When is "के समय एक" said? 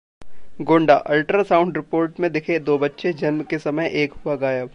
3.41-4.13